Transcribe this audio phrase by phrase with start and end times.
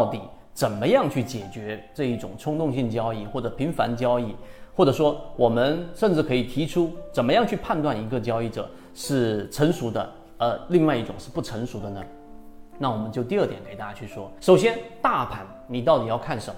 [0.00, 0.18] 到底
[0.54, 4.34] 怎么样去解决这一种冲动性交易或者频繁交易，
[4.74, 12.02] 或者说我们甚至可以提出怎么样去判断一个交易者是成熟的，呃，另外一种是不成熟的呢？
[12.78, 14.32] 那我们就第二点给大家去说。
[14.40, 16.56] 首先，大盘你到底要看什么，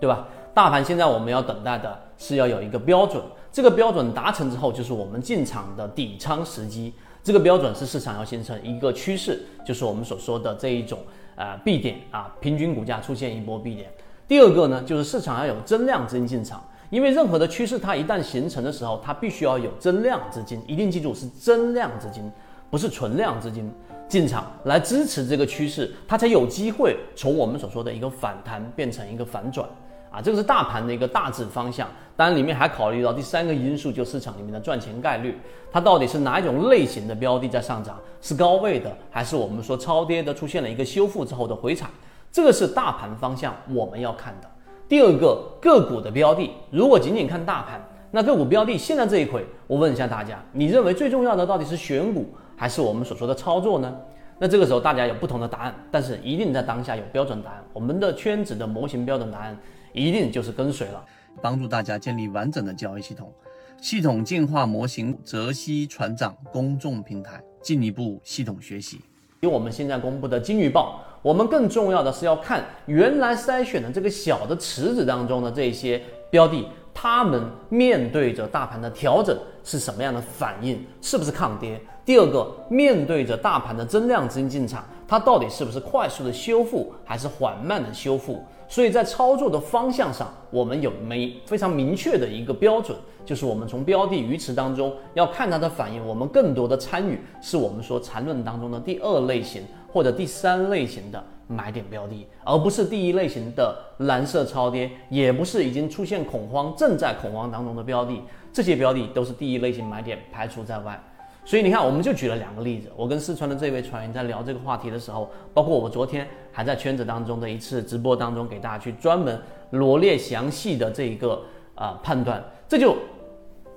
[0.00, 0.26] 对吧？
[0.54, 3.22] 大盘现在我们要等待的是要有一个标准，
[3.56, 6.92] 这个标准达成之后，就是我们进场的底仓时机。
[7.24, 10.98] 这个标准是市场要形成一个趋势，就是我们所说的这一种
[11.36, 13.90] 呃 B 点啊，平均股价出现一波 B 点。
[14.28, 22.30] 第二个呢，就是市场要有增量资金进场，因为任何的趋势它一旦形成的时候，它必须要有增量资金，一定记住是增量资金，
[22.68, 23.72] 不是存量资金
[24.06, 29.66] 进场来支持这个趋势，它才有机会从我们所说的一个反弹变成一个反转。
[30.10, 35.38] 啊，这个是大盘的一个大致方向，当然里面还考虑到第三个因素，就市场里面的赚钱概率，
[35.70, 41.86] 它到底是哪一种类型的标的在上涨，是高位的，还是我们说超跌的，出现了一个修复之后的回踩，
[42.32, 44.48] 这个是大盘方向我们要看的。
[44.88, 52.24] 第二个个股的标的，如果仅仅看大盘，那个股标的现在这一回，我问一下大家，你认为最重要的到底是选股，
[52.56, 53.94] 还是我们所说的操作呢？
[54.38, 59.56] 那这个时候大家有不同的答案，但是一定在当下有标准答案，我们的圈子的模型标准答案。
[59.96, 61.02] 一定就是跟随了，
[61.40, 63.32] 帮助大家建立完整的交易系统，
[63.80, 69.00] 系统进化模型，泽西船长公众平台，进一步系统学习。
[69.40, 81.80] 因为我们现在公布的金鱼报，我们更重要的是要看原来筛选的这个小的池子当中的这些标的，他们面对着大盘的调整是什么样的反应，是不是抗跌？
[82.04, 88.42] 第二个，面对着大盘的增量资金进场，它到底是不是快速的修复，还是缓慢的修复？
[88.68, 99.62] 所以在操作的方向上，我们有没非常明确的一个标准，就是我们从标的鱼池当中要看它的反应，我们更多的参与是我们说缠论当中的第二类型
[99.92, 108.20] 或者第三类型的买点标的，而不是第一类型的蓝色超跌，也不是已经出现恐慌正在恐慌当中的标的，
[108.52, 111.00] 这些标的都是第一类型买点排除在外。
[111.46, 112.90] 所以你看，我们就举了两个例子。
[112.96, 119.40] 我跟四川的这位船员在聊这个话题的时候，包括我昨天还在圈子当中的一次直播当中，给大家去专门
[119.70, 121.40] 罗列详细的这一个
[121.76, 122.96] 啊判断，这就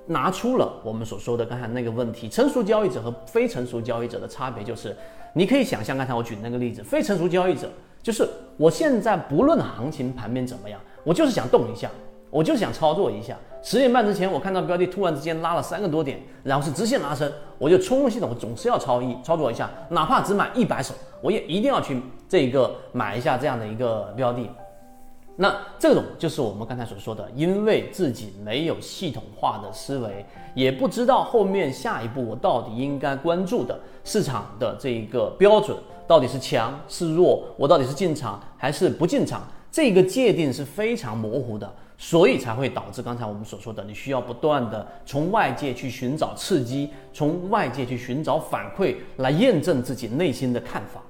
[0.06, 4.96] 拿出了我们所说的刚才那个问题：成熟交易者和非成熟交易者的差别就是，
[5.32, 7.70] 你可以想象刚才我举那个例子，非成熟交易者
[8.02, 11.88] 就是我现在不论行情盘面怎么样，我就是想动一下。
[12.30, 24.48] 我就想操作一下，十点半之前我看到标的突然之间拉了三个多点，然后是直线拉升，我就冲入系统，总是要操一操作一下，哪怕只买一百手，我也一定要去这一个买一下这样的一个标的。
[25.36, 30.24] 那这种就是我们刚才所说的，因为自己没有系统化的思维，
[30.54, 35.76] 也不知道后面下一步我到底应该关注的市场的这一个标准
[36.06, 39.42] 到底是强是弱，我到底是进场还是不进场，
[39.72, 41.72] 这个界定是非常模糊的。
[42.02, 51.02] 所以才会导致刚才我们所说的，你需要不断的从外界去寻找刺激，从外界去寻找反馈，来验证自己内心的看法。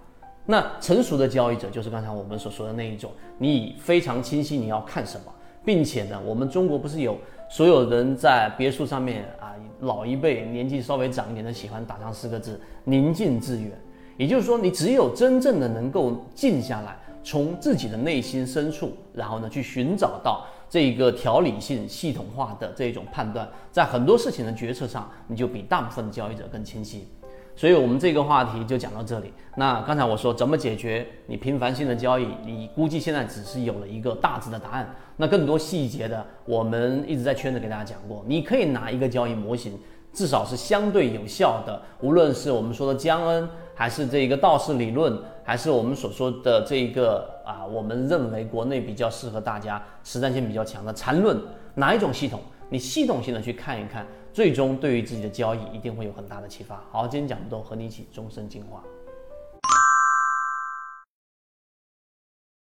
[0.47, 5.33] 那成熟的交易者就是刚才我们所说的那一种，你非常清晰你要看什么，
[5.65, 7.17] 并且呢，我们中国不是有
[7.49, 13.71] 所有人在别墅上面啊，老一辈年纪稍微长一点的喜欢打上四个字“宁静致远”，
[14.19, 20.45] 也就是说，你只有真正的能够静下来，从自己的内心深处，然后呢，去寻找到。
[20.71, 27.09] 这一个条理性、系统化的这种判断，在很多事情的决策上，你就比大部分的交易者更清晰。
[27.57, 29.31] 所以，我们这个话题就讲到这里。
[29.57, 34.95] 那刚才我说怎么解决你频繁性的交易，你估计现在只是有了一个大致的答案。
[35.17, 38.25] 那更多细节的，我们一直在圈子给大家讲过。
[38.27, 39.79] 你可以拿一个交易模型，
[40.13, 43.49] 至少是相对有效的，无论是我们说的江恩。
[43.73, 51.41] 还是这一个道氏理论，还是我们所说的这一个啊，我们认为国内比较适合大家实战性比较强的缠论，
[51.75, 52.39] 哪一种系统？
[52.69, 56.85] 你系统性的去看一看，最终对于自己的交易一定会有很大的启发。
[56.93, 58.85] 好，今天讲不多，和你一起终身进化。